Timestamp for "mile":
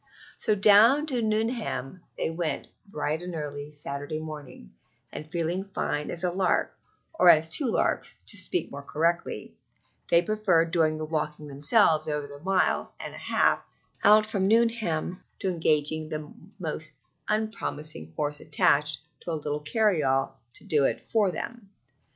12.39-12.95